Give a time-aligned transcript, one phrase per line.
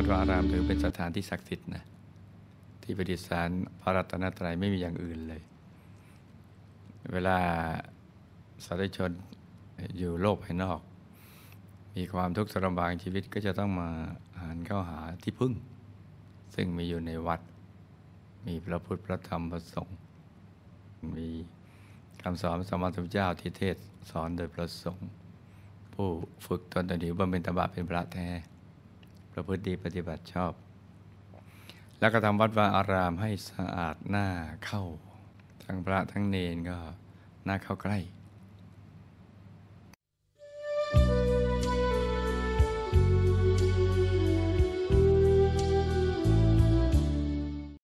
[0.00, 1.84] วัดวาอารามถือเป็นสถานที่ศักดิ์สิทธิ์นะ
[2.82, 3.48] ที่ประดิษฐาน
[3.80, 5.42] พระรัตนตรัยไม่มีอย่างอื่นเลย
[7.12, 7.38] เวลา
[8.64, 9.12] สาธุชน
[9.98, 10.80] อยู่โลกภายนอก
[11.96, 13.88] มีความทุกข์ทรมานชีวิตก็จะต้องมา
[14.42, 15.52] หันเข้าหาที่พึ่ง
[16.54, 17.40] ซึ่งมีอยู่ในวัด
[18.46, 19.96] มีพระพุทธพระธรรมพระสงฆ์
[21.16, 21.28] มี
[22.22, 23.76] คำสอนสมมาสมเจ้าที่เทศ
[24.10, 25.08] สอนโดยพระสงฆ์
[25.94, 26.08] ผู้
[26.46, 28.28] ฝึกตนตนดีบำเพ็ญตบะเป็นพระแท้
[29.38, 30.52] ประพฤติดีปฏิบัติชอบ
[32.00, 34.28] แล้วก็ทำวัดวาอารามให้สะอาดหน้า
[34.66, 34.82] เข้า
[35.64, 36.78] ทั้งพระทั้งเนนก็
[37.44, 37.98] หน้าเข้าใกล้